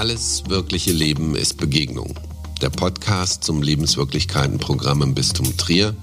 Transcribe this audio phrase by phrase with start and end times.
[0.00, 2.14] Alles wirkliche Leben ist Begegnung.
[2.62, 5.94] Der Podcast zum Lebenswirklichkeitenprogramm im Bistum Trier.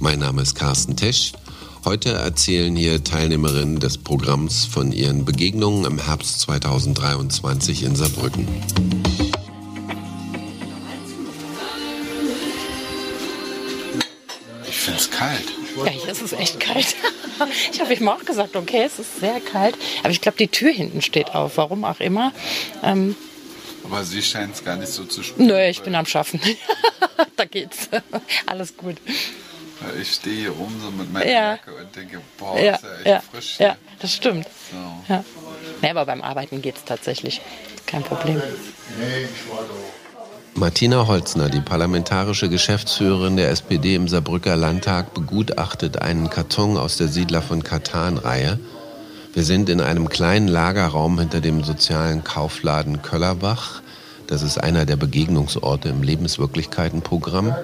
[0.00, 1.32] Mein Name ist Carsten Tesch.
[1.84, 8.48] Heute erzählen hier Teilnehmerinnen des Programms von ihren Begegnungen im Herbst 2023 in Saarbrücken.
[14.68, 15.44] Ich finde es kalt.
[15.84, 16.96] Ja, hier ist es echt kalt.
[17.70, 19.76] Ich habe ihm auch gesagt, okay, es ist sehr kalt.
[20.00, 22.32] Aber ich glaube, die Tür hinten steht auf, warum auch immer.
[22.82, 23.14] Ähm,
[23.88, 25.46] Aber sie scheint es gar nicht so zu spüren.
[25.46, 26.40] nö, ich bin am Schaffen.
[27.36, 27.88] da geht's.
[28.46, 28.96] Alles gut.
[30.00, 31.50] Ich stehe hier rum so mit meiner Ja.
[31.52, 33.54] Jacke und denke, boah, Ja, ist ja echt ja, frisch.
[33.58, 33.66] hier.
[33.66, 34.46] ja, das stimmt.
[34.72, 35.12] So.
[35.12, 35.24] Ja.
[35.82, 37.40] Nee, aber beim Arbeiten geht's tatsächlich.
[37.86, 38.42] Kein Problem.
[40.54, 47.08] Martina Holzner, die parlamentarische Geschäftsführerin der SPD im Saarbrücker Landtag, begutachtet einen Karton aus der
[47.08, 48.58] Siedler von Katan-Reihe.
[49.36, 53.82] Wir sind in einem kleinen Lagerraum hinter dem sozialen Kaufladen Köllerbach.
[54.28, 57.54] Das ist einer der Begegnungsorte im Lebenswirklichkeitenprogramm.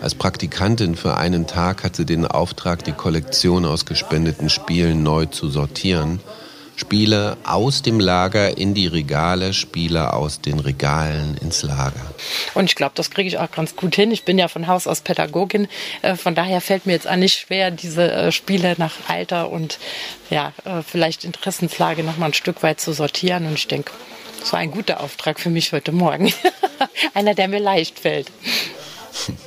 [0.00, 5.26] Als Praktikantin für einen Tag hat sie den Auftrag, die Kollektion aus gespendeten Spielen neu
[5.26, 6.18] zu sortieren.
[6.76, 12.00] Spiele aus dem Lager in die Regale, Spiele aus den Regalen ins Lager.
[12.54, 14.10] Und ich glaube, das kriege ich auch ganz gut hin.
[14.10, 15.68] Ich bin ja von Haus aus Pädagogin.
[16.02, 19.78] Äh, Von daher fällt mir jetzt auch nicht schwer, diese äh, Spiele nach Alter und
[20.30, 23.46] ja, äh, vielleicht Interessenslage noch mal ein Stück weit zu sortieren.
[23.46, 23.92] Und ich denke,
[24.40, 26.32] das war ein guter Auftrag für mich heute Morgen.
[27.14, 28.30] Einer, der mir leicht fällt.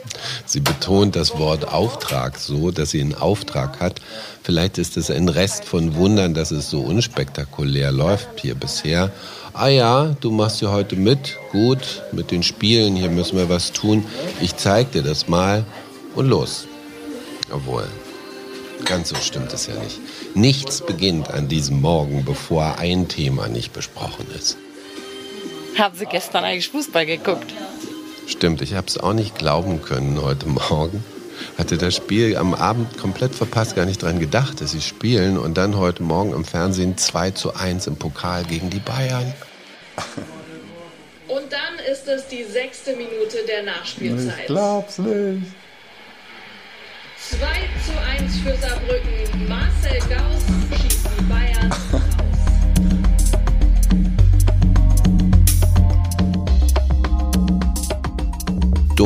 [0.48, 4.00] Sie betont das Wort Auftrag so, dass sie einen Auftrag hat.
[4.44, 9.12] Vielleicht ist es ein Rest von Wundern, dass es so unspektakulär läuft hier bisher.
[9.53, 11.36] Ah ja, du machst ja heute mit.
[11.52, 14.06] Gut, mit den Spielen, hier müssen wir was tun.
[14.40, 15.66] Ich zeig dir das mal
[16.16, 16.66] und los.
[17.52, 17.86] Obwohl,
[18.86, 20.00] ganz so stimmt es ja nicht.
[20.34, 24.56] Nichts beginnt an diesem Morgen, bevor ein Thema nicht besprochen ist.
[25.78, 27.53] Haben Sie gestern eigentlich Fußball geguckt?
[28.28, 31.02] Stimmt, ich habe es auch nicht glauben können heute Morgen.
[31.57, 35.38] Hatte das Spiel am Abend komplett verpasst, gar nicht dran gedacht, dass sie spielen.
[35.38, 39.34] Und dann heute Morgen im Fernsehen 2 zu 1 im Pokal gegen die Bayern.
[41.29, 44.47] Und dann ist es die sechste Minute der Nachspielzeit.
[44.47, 45.44] glaub's nicht.
[47.29, 47.38] 2
[47.85, 49.47] zu 1 für Saarbrücken.
[49.47, 50.87] Marcel Gauss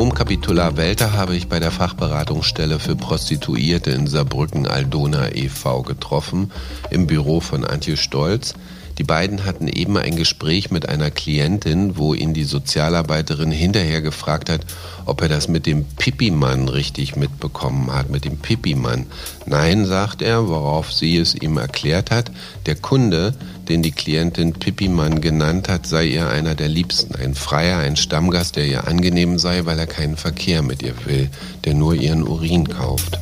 [0.01, 5.83] Domkapitular Welter habe ich bei der Fachberatungsstelle für Prostituierte in Saarbrücken Aldona e.V.
[5.83, 6.51] getroffen,
[6.89, 8.55] im Büro von Antje Stolz.
[9.01, 14.47] Die beiden hatten eben ein Gespräch mit einer Klientin, wo ihn die Sozialarbeiterin hinterher gefragt
[14.47, 14.61] hat,
[15.07, 19.07] ob er das mit dem Pipimann richtig mitbekommen hat, mit dem Pipimann.
[19.47, 22.29] Nein, sagt er, worauf sie es ihm erklärt hat.
[22.67, 23.33] Der Kunde,
[23.67, 27.15] den die Klientin Pipimann genannt hat, sei ihr einer der Liebsten.
[27.15, 31.31] Ein Freier, ein Stammgast, der ihr angenehm sei, weil er keinen Verkehr mit ihr will,
[31.65, 33.17] der nur ihren Urin kauft.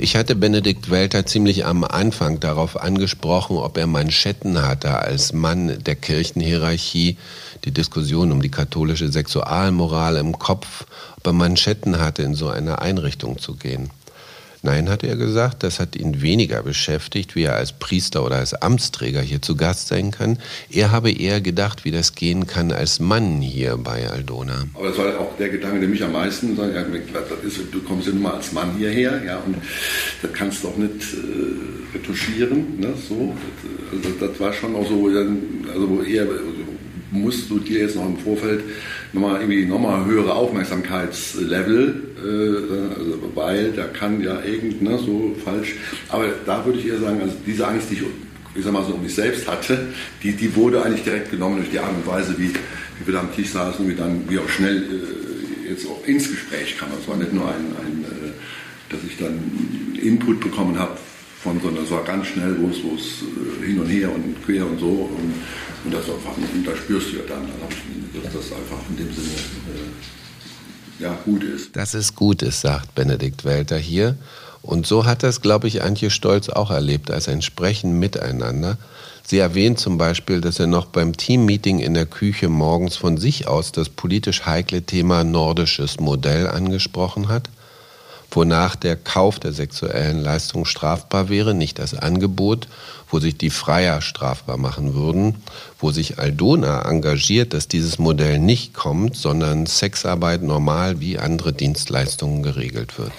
[0.00, 5.82] Ich hatte Benedikt Welter ziemlich am Anfang darauf angesprochen, ob er Manschetten hatte als Mann
[5.82, 7.18] der Kirchenhierarchie,
[7.64, 10.86] die Diskussion um die katholische Sexualmoral im Kopf,
[11.16, 13.90] ob er Manschetten hatte, in so eine Einrichtung zu gehen.
[14.62, 18.54] Nein, hat er gesagt, das hat ihn weniger beschäftigt, wie er als Priester oder als
[18.54, 20.38] Amtsträger hier zu Gast sein kann.
[20.70, 24.64] Er habe eher gedacht, wie das gehen kann als Mann hier bei Aldona.
[24.74, 26.74] Aber das war auch der Gedanke, der mich am meisten sagt,
[27.72, 29.56] du kommst ja nun mal als Mann hierher, ja, und
[30.22, 33.34] das kannst du doch nicht äh, retuschieren, ne, so.
[33.92, 36.26] Das, also das war schon auch so, also eher
[37.10, 38.62] musst du dir jetzt noch im Vorfeld
[39.12, 45.76] nochmal irgendwie nochmal höhere Aufmerksamkeitslevel, äh, also, weil da kann ja irgend, ne, so falsch,
[46.08, 48.02] aber da würde ich eher sagen, also diese Angst, die ich
[48.54, 49.78] ich sag mal so um mich selbst hatte,
[50.22, 53.20] die, die wurde eigentlich direkt genommen durch die Art und Weise, wie, wie wir da
[53.20, 56.88] am Tisch saßen und wie dann wie auch schnell äh, jetzt auch ins Gespräch kam.
[57.00, 58.32] Es war nicht nur ein, ein äh,
[58.88, 59.38] dass ich dann
[60.02, 60.96] Input bekommen habe
[61.42, 64.66] von, sondern es war ganz schnell, wo es, wo äh, hin und her und quer
[64.66, 65.34] und so und,
[65.84, 69.14] und das einfach, und da spürst du ja dann, dann dass das einfach in dem
[69.14, 71.76] Sinne äh, ja, gut ist.
[71.76, 74.16] Dass es gut ist, sagt Benedikt Welter hier.
[74.62, 78.76] Und so hat das, glaube ich, Antje Stolz auch erlebt, als ein Sprechen miteinander.
[79.24, 83.46] Sie erwähnt zum Beispiel, dass er noch beim Teammeeting in der Küche morgens von sich
[83.46, 87.48] aus das politisch heikle Thema nordisches Modell angesprochen hat,
[88.30, 92.68] wonach der Kauf der sexuellen Leistung strafbar wäre, nicht das Angebot,
[93.10, 95.36] wo sich die Freier strafbar machen würden,
[95.78, 102.42] wo sich Aldona engagiert, dass dieses Modell nicht kommt, sondern Sexarbeit normal wie andere Dienstleistungen
[102.42, 103.12] geregelt wird.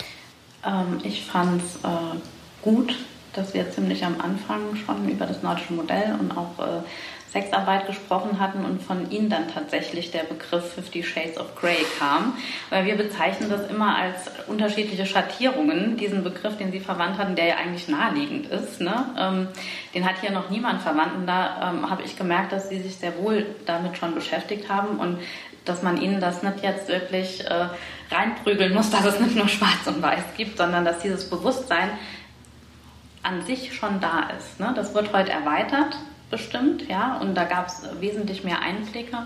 [0.65, 2.19] Ähm, ich fand es äh,
[2.61, 2.95] gut,
[3.33, 6.81] dass wir ziemlich am Anfang schon über das nordische Modell und auch äh,
[7.31, 12.33] Sexarbeit gesprochen hatten und von Ihnen dann tatsächlich der Begriff Fifty Shades of Grey kam.
[12.71, 17.45] Weil wir bezeichnen das immer als unterschiedliche Schattierungen, diesen Begriff, den Sie verwandt hatten, der
[17.45, 18.81] ja eigentlich naheliegend ist.
[18.81, 19.05] Ne?
[19.17, 19.47] Ähm,
[19.93, 22.95] den hat hier noch niemand verwandt und da ähm, habe ich gemerkt, dass Sie sich
[22.95, 25.19] sehr wohl damit schon beschäftigt haben und
[25.65, 27.67] dass man Ihnen das nicht jetzt wirklich äh,
[28.09, 31.91] reinprügeln muss, dass es nicht nur schwarz und weiß gibt, sondern dass dieses Bewusstsein
[33.21, 34.59] an sich schon da ist.
[34.59, 34.73] Ne?
[34.75, 35.95] Das wird heute erweitert,
[36.29, 39.17] bestimmt, ja, und da gab es wesentlich mehr Einblicke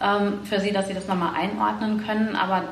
[0.00, 2.36] ähm, für Sie, dass Sie das nochmal einordnen können.
[2.36, 2.64] Aber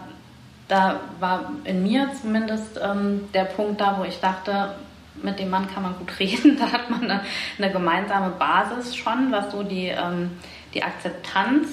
[0.68, 4.74] da war in mir zumindest ähm, der Punkt da, wo ich dachte,
[5.22, 6.56] mit dem Mann kann man gut reden.
[6.58, 7.22] Da hat man eine,
[7.58, 10.30] eine gemeinsame Basis schon, was so die, ähm,
[10.74, 11.68] die Akzeptanz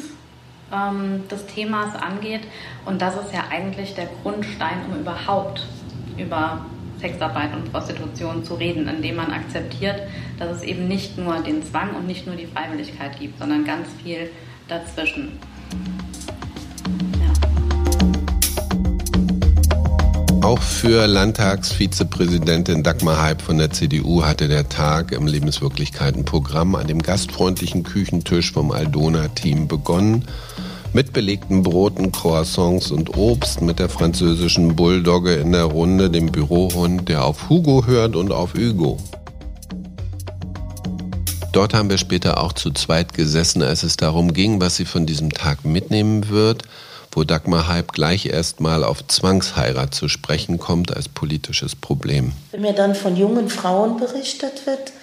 [0.72, 2.42] ähm, des Themas angeht.
[2.86, 5.66] Und das ist ja eigentlich der Grundstein, um überhaupt
[6.18, 6.66] über
[7.04, 10.04] Sexarbeit und Prostitution zu reden, indem man akzeptiert,
[10.40, 13.90] dass es eben nicht nur den Zwang und nicht nur die Freiwilligkeit gibt, sondern ganz
[14.02, 14.30] viel
[14.70, 15.34] dazwischen.
[20.42, 27.02] Auch für Landtagsvizepräsidentin Dagmar Heib von der CDU hatte der Tag im Lebenswirklichkeiten-Programm an dem
[27.02, 30.26] gastfreundlichen Küchentisch vom Aldona-Team begonnen
[30.94, 37.10] mit belegten Broten, Croissants und Obst, mit der französischen Bulldogge in der Runde, dem Bürohund,
[37.10, 38.98] der auf Hugo hört und auf Hugo.
[41.52, 45.06] Dort haben wir später auch zu zweit gesessen, als es darum ging, was sie von
[45.06, 46.64] diesem Tag mitnehmen wird,
[47.12, 52.34] wo Dagmar Hype gleich erstmal auf Zwangsheirat zu sprechen kommt als politisches Problem.
[52.52, 54.94] Wenn mir dann von jungen Frauen berichtet wird,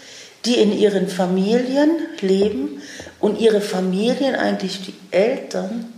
[0.44, 1.90] die in ihren Familien
[2.20, 2.82] leben
[3.18, 5.92] und ihre Familien, eigentlich die Eltern,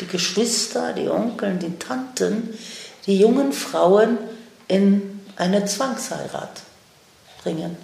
[0.00, 2.56] die Geschwister, die Onkel, die Tanten,
[3.06, 4.18] die jungen Frauen
[4.68, 6.60] in eine Zwangsheirat
[7.42, 7.76] bringen.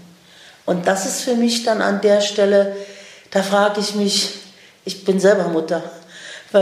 [0.66, 2.76] Und das ist für mich dann an der Stelle,
[3.30, 4.38] da frage ich mich,
[4.84, 5.82] ich bin selber Mutter,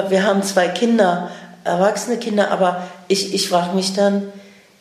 [0.09, 1.31] wir haben zwei Kinder,
[1.65, 4.33] erwachsene Kinder, aber ich, ich frage mich dann,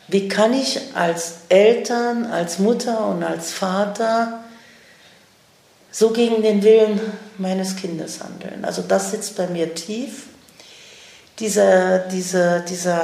[0.08, 4.41] wie kann ich als Eltern, als Mutter und als Vater
[5.92, 7.00] so gegen den Willen
[7.38, 8.64] meines Kindes handeln.
[8.64, 10.24] Also das sitzt bei mir tief,
[11.38, 13.02] diese, diese, diese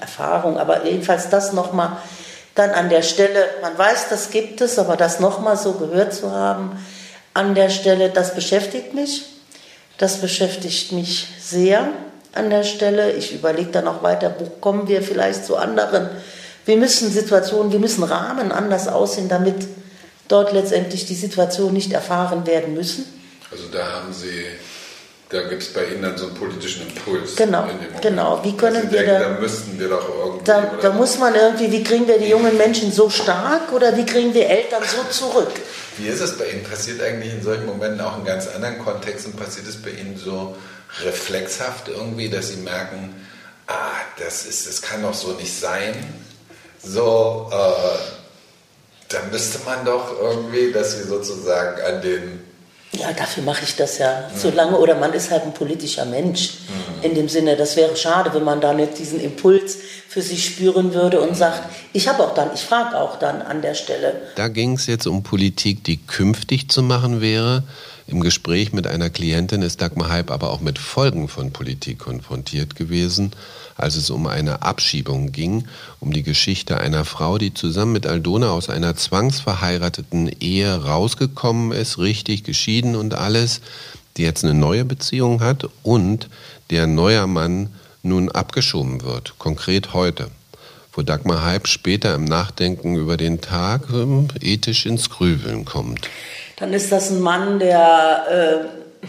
[0.00, 1.98] Erfahrung, aber jedenfalls das nochmal
[2.54, 6.32] dann an der Stelle, man weiß, das gibt es, aber das nochmal so gehört zu
[6.32, 6.78] haben,
[7.34, 9.26] an der Stelle, das beschäftigt mich,
[9.98, 11.88] das beschäftigt mich sehr
[12.32, 13.12] an der Stelle.
[13.12, 16.08] Ich überlege dann auch weiter, wo kommen wir vielleicht zu anderen.
[16.64, 19.66] Wir müssen Situationen, wir müssen Rahmen anders aussehen, damit
[20.28, 23.04] dort letztendlich die Situation nicht erfahren werden müssen.
[23.50, 24.46] Also da haben Sie,
[25.28, 27.36] da gibt es bei Ihnen dann so einen politischen Impuls.
[27.36, 27.68] Genau,
[28.00, 28.40] genau.
[28.42, 30.44] Wie können wir denken, da, da müssten wir doch irgendwie.
[30.44, 34.06] Da, da muss man irgendwie, wie kriegen wir die jungen Menschen so stark oder wie
[34.06, 35.52] kriegen wir Eltern so zurück?
[35.98, 36.64] Wie ist es bei Ihnen?
[36.64, 39.34] Passiert eigentlich in solchen Momenten auch in ganz anderen Kontexten?
[39.34, 40.56] Passiert es bei Ihnen so
[41.02, 43.14] reflexhaft irgendwie, dass Sie merken,
[43.66, 45.94] ah, das ist, das kann doch so nicht sein.
[46.82, 48.23] So, äh,
[49.14, 52.40] da müsste man doch irgendwie, dass sie sozusagen an den.
[52.92, 54.78] Ja, dafür mache ich das ja so lange.
[54.78, 56.58] Oder man ist halt ein politischer Mensch.
[56.68, 57.04] Mhm.
[57.04, 59.78] In dem Sinne, das wäre schade, wenn man da nicht diesen Impuls
[60.08, 61.34] für sich spüren würde und mhm.
[61.34, 61.62] sagt,
[61.92, 64.20] ich habe auch dann, ich frage auch dann an der Stelle.
[64.36, 67.64] Da ging es jetzt um Politik, die künftig zu machen wäre.
[68.06, 72.76] Im Gespräch mit einer Klientin ist Dagmar Hype aber auch mit Folgen von Politik konfrontiert
[72.76, 73.32] gewesen
[73.76, 75.66] als es um eine Abschiebung ging,
[76.00, 81.98] um die Geschichte einer Frau, die zusammen mit Aldona aus einer zwangsverheirateten Ehe rausgekommen ist,
[81.98, 83.60] richtig geschieden und alles,
[84.16, 86.28] die jetzt eine neue Beziehung hat und
[86.70, 87.70] der neuer Mann
[88.02, 90.30] nun abgeschoben wird, konkret heute
[90.96, 96.08] wo Dagmar Hype später im Nachdenken über den Tag ähm, ethisch ins Grübeln kommt.
[96.56, 98.62] Dann ist das ein Mann, der
[99.02, 99.08] äh,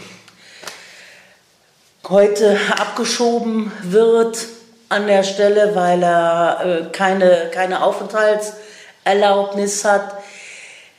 [2.08, 4.46] heute abgeschoben wird
[4.88, 10.14] an der Stelle, weil er äh, keine, keine Aufenthaltserlaubnis hat.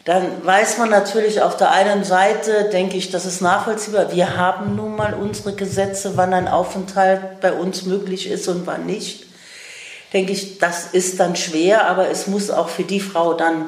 [0.05, 4.13] Dann weiß man natürlich auf der einen Seite, denke ich, das ist nachvollziehbar.
[4.13, 8.85] Wir haben nun mal unsere Gesetze, wann ein Aufenthalt bei uns möglich ist und wann
[8.85, 9.25] nicht.
[10.13, 13.65] Denke ich, das ist dann schwer, aber es muss auch für die Frau dann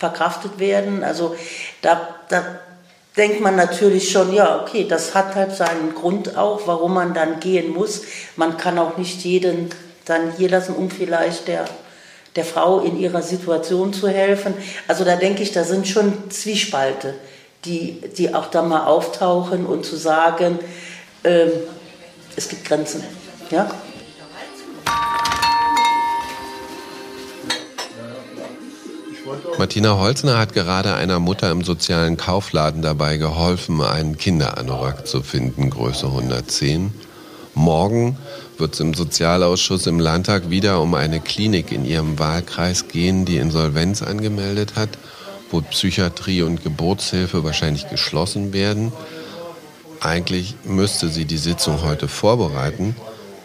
[0.00, 1.04] verkraftet werden.
[1.04, 1.36] Also
[1.82, 2.42] da, da
[3.16, 7.38] denkt man natürlich schon, ja, okay, das hat halt seinen Grund auch, warum man dann
[7.38, 8.02] gehen muss.
[8.34, 9.68] Man kann auch nicht jeden
[10.06, 11.66] dann hier lassen, um vielleicht der,
[12.34, 14.54] der Frau in ihrer Situation zu helfen.
[14.88, 17.14] Also da denke ich, da sind schon Zwiespalte,
[17.66, 20.58] die, die auch da mal auftauchen und zu sagen,
[21.24, 21.50] ähm,
[22.36, 23.04] es gibt Grenzen.
[23.50, 23.70] Ja?
[29.58, 35.70] Martina Holzner hat gerade einer Mutter im sozialen Kaufladen dabei geholfen, einen Kinderanorak zu finden,
[35.70, 36.92] Größe 110.
[37.54, 38.16] Morgen
[38.58, 43.36] wird es im Sozialausschuss im Landtag wieder um eine Klinik in ihrem Wahlkreis gehen, die
[43.36, 44.90] Insolvenz angemeldet hat,
[45.50, 48.92] wo Psychiatrie und Geburtshilfe wahrscheinlich geschlossen werden.
[50.00, 52.96] Eigentlich müsste sie die Sitzung heute vorbereiten.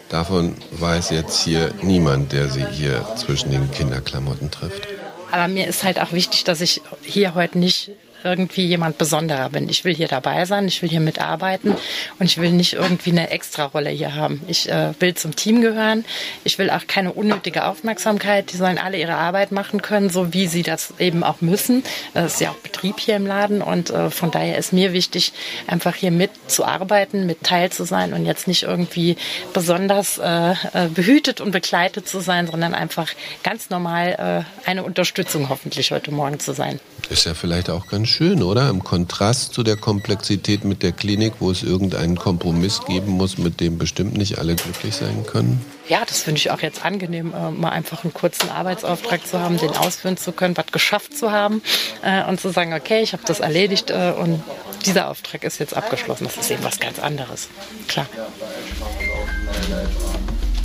[0.08, 4.95] Davon weiß jetzt hier niemand, der sie hier zwischen den Kinderklamotten trifft.
[5.30, 7.90] Aber mir ist halt auch wichtig, dass ich hier heute nicht
[8.26, 9.68] irgendwie jemand Besonderer bin.
[9.68, 11.76] Ich will hier dabei sein, ich will hier mitarbeiten
[12.18, 14.42] und ich will nicht irgendwie eine Extrarolle hier haben.
[14.48, 16.04] Ich äh, will zum Team gehören.
[16.44, 18.52] Ich will auch keine unnötige Aufmerksamkeit.
[18.52, 21.84] Die sollen alle ihre Arbeit machen können, so wie sie das eben auch müssen.
[22.14, 25.32] Das ist ja auch Betrieb hier im Laden und äh, von daher ist mir wichtig,
[25.66, 29.16] einfach hier mitzuarbeiten, mit teil zu sein und jetzt nicht irgendwie
[29.52, 33.08] besonders äh, äh behütet und begleitet zu sein, sondern einfach
[33.42, 36.80] ganz normal äh, eine Unterstützung hoffentlich heute Morgen zu sein.
[37.10, 38.70] Ist ja vielleicht auch ganz schön, oder?
[38.70, 43.60] Im Kontrast zu der Komplexität mit der Klinik, wo es irgendeinen Kompromiss geben muss, mit
[43.60, 45.62] dem bestimmt nicht alle glücklich sein können.
[45.86, 49.58] Ja, das finde ich auch jetzt angenehm, äh, mal einfach einen kurzen Arbeitsauftrag zu haben,
[49.58, 51.60] den ausführen zu können, was geschafft zu haben
[52.02, 54.42] äh, und zu sagen, okay, ich habe das erledigt äh, und
[54.86, 56.24] dieser Auftrag ist jetzt abgeschlossen.
[56.24, 57.48] Das ist eben was ganz anderes.
[57.86, 58.06] Klar.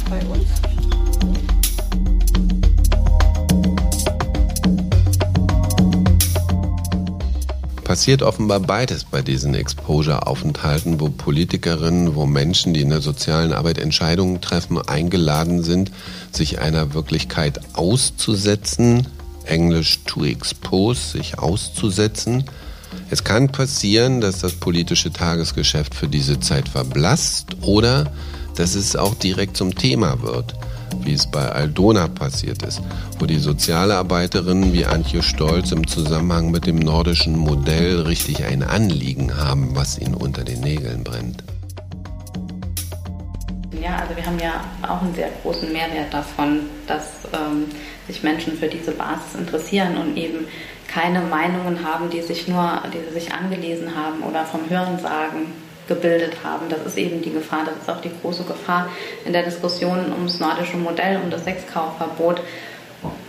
[0.09, 0.80] Bei uns?
[7.91, 13.77] Passiert offenbar beides bei diesen Exposure-Aufenthalten, wo Politikerinnen, wo Menschen, die in der sozialen Arbeit
[13.77, 15.91] Entscheidungen treffen, eingeladen sind,
[16.31, 19.07] sich einer Wirklichkeit auszusetzen,
[19.43, 22.45] englisch to expose, sich auszusetzen.
[23.09, 28.13] Es kann passieren, dass das politische Tagesgeschäft für diese Zeit verblasst oder
[28.55, 30.55] dass es auch direkt zum Thema wird
[30.99, 32.81] wie es bei Aldona passiert ist,
[33.19, 39.37] wo die Sozialarbeiterinnen wie Antje Stolz im Zusammenhang mit dem nordischen Modell richtig ein Anliegen
[39.37, 41.43] haben, was ihnen unter den Nägeln brennt.
[43.81, 47.65] Ja, also wir haben ja auch einen sehr großen Mehrwert davon, dass ähm,
[48.07, 50.45] sich Menschen für diese Basis interessieren und eben
[50.87, 55.47] keine Meinungen haben, die sich nur, die sie sich angelesen haben oder vom Hören sagen
[55.87, 56.67] gebildet haben.
[56.69, 58.89] Das ist eben die Gefahr, das ist auch die große Gefahr
[59.25, 62.41] in der Diskussion ums nordische Modell, um das Sexkaufverbot,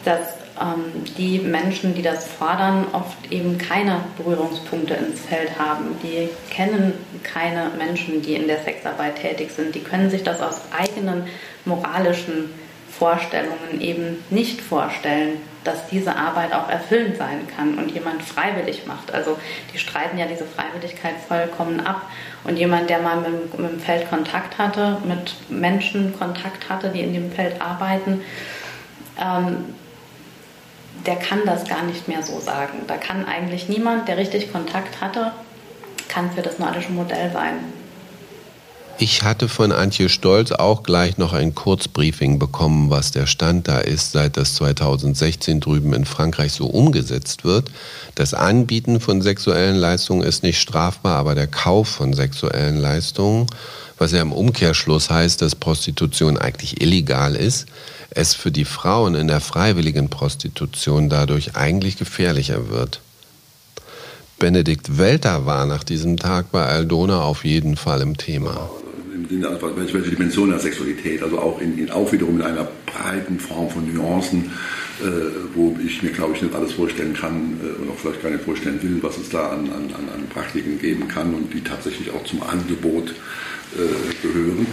[0.05, 5.97] dass ähm, die Menschen, die das fordern, oft eben keine Berührungspunkte ins Feld haben.
[6.03, 6.93] Die kennen
[7.23, 9.75] keine Menschen, die in der Sexarbeit tätig sind.
[9.75, 11.25] Die können sich das aus eigenen
[11.65, 12.51] moralischen
[12.91, 19.13] Vorstellungen eben nicht vorstellen, dass diese Arbeit auch erfüllend sein kann und jemand freiwillig macht.
[19.13, 19.39] Also
[19.73, 22.03] die streiten ja diese Freiwilligkeit vollkommen ab.
[22.45, 27.01] Und jemand, der mal mit, mit dem Feld Kontakt hatte, mit Menschen Kontakt hatte, die
[27.01, 28.23] in dem Feld arbeiten,
[29.21, 29.75] ähm,
[31.07, 32.83] der kann das gar nicht mehr so sagen.
[32.87, 35.33] Da kann eigentlich niemand, der richtig Kontakt hatte,
[36.09, 37.82] kann für das nordische Modell sein.
[38.99, 43.79] Ich hatte von Antje Stolz auch gleich noch ein Kurzbriefing bekommen, was der Stand da
[43.79, 47.71] ist, seit das 2016 drüben in Frankreich so umgesetzt wird.
[48.15, 53.47] Das Anbieten von sexuellen Leistungen ist nicht strafbar, aber der Kauf von sexuellen Leistungen,
[53.99, 57.67] was ja im Umkehrschluss heißt, dass Prostitution eigentlich illegal ist,
[58.11, 63.01] es für die Frauen in der freiwilligen Prostitution dadurch eigentlich gefährlicher wird.
[64.39, 68.71] Benedikt Welter war nach diesem Tag bei Aldona auf jeden Fall im Thema
[69.23, 72.69] im Sinne, also welche Dimension der Sexualität, also auch, in, in, auch wiederum in einer
[72.87, 74.51] breiten Form von Nuancen,
[75.01, 75.05] äh,
[75.55, 78.45] wo ich mir, glaube ich, nicht alles vorstellen kann äh, und auch vielleicht gar nicht
[78.45, 82.25] vorstellen will, was es da an, an, an Praktiken geben kann und die tatsächlich auch
[82.25, 84.67] zum Angebot äh, gehören.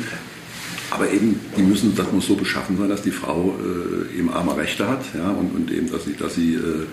[0.91, 4.57] Aber eben, die müssen, das muss so beschaffen sein, dass die Frau äh, eben arme
[4.57, 6.85] Rechte hat ja, und, und eben, dass sie, dass sie äh,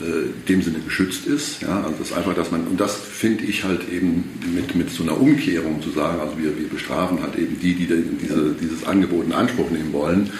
[0.00, 1.62] äh, dem Sinne geschützt ist.
[1.62, 5.02] Ja, also das einfach, dass man, und das finde ich halt eben mit, mit so
[5.02, 9.26] einer Umkehrung zu sagen, also wir, wir bestrafen halt eben die, die diese, dieses Angebot
[9.26, 10.30] in Anspruch nehmen wollen,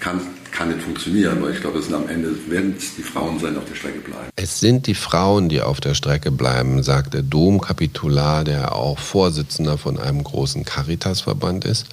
[0.00, 0.20] kann,
[0.52, 3.54] kann nicht funktionieren, weil ich glaube, es sind am Ende werden es die Frauen sein,
[3.54, 4.30] die auf der Strecke bleiben.
[4.36, 9.76] Es sind die Frauen, die auf der Strecke bleiben, sagt der Domkapitular, der auch Vorsitzender
[9.76, 11.86] von einem großen Caritasverband ist.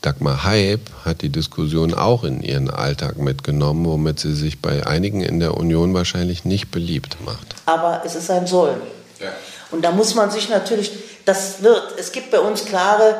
[0.00, 5.22] Dagmar Haib hat die Diskussion auch in ihren Alltag mitgenommen, womit sie sich bei einigen
[5.22, 7.56] in der Union wahrscheinlich nicht beliebt macht.
[7.66, 8.80] Aber es ist ein Sollen.
[9.20, 9.32] Ja.
[9.72, 10.92] Und da muss man sich natürlich,
[11.24, 13.16] das wird, es gibt bei uns klare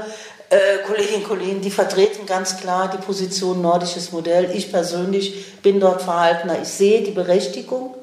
[0.50, 4.50] äh, Kolleginnen und Kollegen, die vertreten ganz klar die Position nordisches Modell.
[4.54, 6.62] Ich persönlich bin dort verhaltener.
[6.62, 7.94] Ich sehe die Berechtigung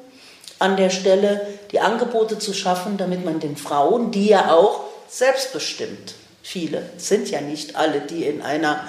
[0.60, 1.42] an der Stelle,
[1.72, 6.16] die Angebote zu schaffen, damit man den Frauen, die ja auch selbstbestimmt
[6.48, 8.88] viele, sind ja nicht alle, die in einer,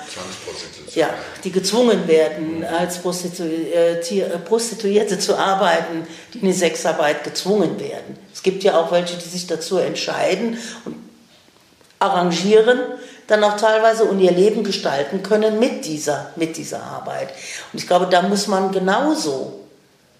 [0.94, 1.08] ja,
[1.42, 8.18] die gezwungen werden, als Prostituierte, äh, Prostituierte zu arbeiten, die in die Sexarbeit gezwungen werden.
[8.30, 10.96] Es gibt ja auch welche, die sich dazu entscheiden und
[11.98, 12.78] arrangieren,
[13.26, 17.30] dann auch teilweise und ihr Leben gestalten können mit dieser, mit dieser Arbeit.
[17.72, 19.60] Und ich glaube, da muss man genauso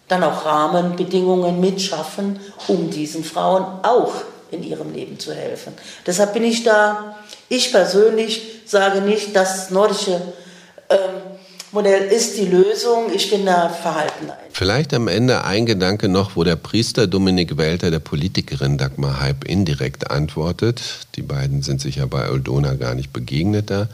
[0.08, 4.14] dann auch Rahmenbedingungen mitschaffen, um diesen Frauen auch
[4.50, 5.74] in ihrem Leben zu helfen.
[6.06, 7.16] Deshalb bin ich da,
[7.48, 10.20] ich persönlich sage nicht, das nordische
[10.88, 10.98] ähm,
[11.72, 13.12] Modell ist die Lösung.
[13.14, 14.30] Ich bin da verhalten.
[14.52, 19.44] Vielleicht am Ende ein Gedanke noch, wo der Priester Dominik Welter der Politikerin Dagmar Hype
[19.44, 20.80] indirekt antwortet.
[21.16, 23.88] Die beiden sind sich ja bei Oldona gar nicht begegnet da.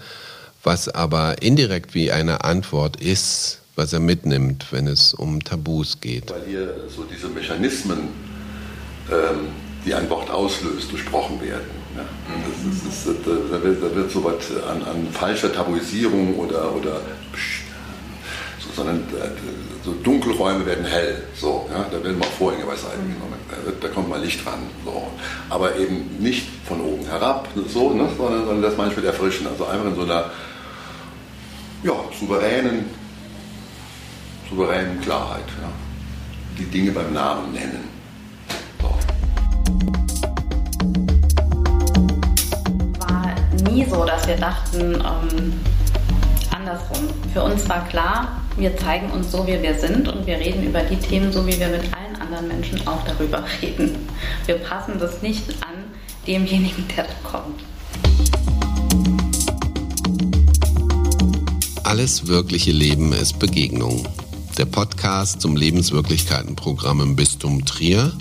[0.62, 6.30] Was aber indirekt wie eine Antwort ist, was er mitnimmt, wenn es um Tabus geht.
[6.30, 8.11] Weil hier so diese Mechanismen
[9.11, 9.49] ähm,
[9.85, 11.82] die ein Wort auslöst, durchbrochen werden.
[11.96, 12.04] Ja.
[12.46, 16.75] Das ist, das ist, da, wird, da wird so was an, an falscher Tabuisierung oder,
[16.75, 17.00] oder
[18.58, 19.28] so, sondern äh,
[19.84, 21.22] so Dunkelräume werden hell.
[21.34, 23.37] So, ja, da werden mal Vorhänge beiseite genommen.
[23.50, 24.61] Da, wird, da kommt mal Licht ran.
[24.84, 25.08] So.
[25.50, 29.46] Aber eben nicht von oben herab, so, ne, sondern, sondern das manchmal erfrischen.
[29.46, 30.30] Also einfach in so einer
[31.82, 32.84] ja, souveränen,
[34.49, 35.49] souveränen Klarheit.
[35.61, 35.68] Ja.
[36.58, 38.01] Die Dinge beim Namen nennen.
[43.92, 45.52] So, dass wir dachten, ähm,
[46.50, 47.08] andersrum.
[47.34, 50.80] Für uns war klar, wir zeigen uns so, wie wir sind und wir reden über
[50.80, 54.08] die Themen so, wie wir mit allen anderen Menschen auch darüber reden.
[54.46, 55.84] Wir passen das nicht an
[56.26, 57.61] demjenigen, der da kommt.
[61.84, 64.08] Alles wirkliche Leben ist Begegnung.
[64.56, 68.12] Der Podcast zum Lebenswirklichkeitenprogramm im Bistum Trier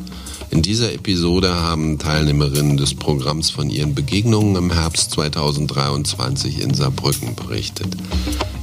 [0.51, 7.35] in dieser Episode haben Teilnehmerinnen des Programms von ihren Begegnungen im Herbst 2023 in Saarbrücken
[7.35, 7.87] berichtet.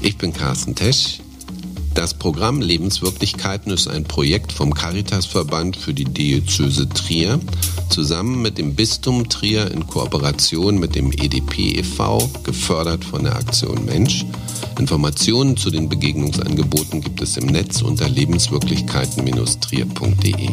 [0.03, 1.21] Ich bin Carsten Tesch.
[1.95, 7.41] Das Programm Lebenswirklichkeiten ist ein Projekt vom Caritasverband für die Diözese Trier
[7.89, 13.87] zusammen mit dem Bistum Trier in Kooperation mit dem EDP e.V., gefördert von der Aktion
[13.87, 14.27] Mensch.
[14.79, 20.49] Informationen zu den Begegnungsangeboten gibt es im Netz unter lebenswirklichkeiten-trier.de.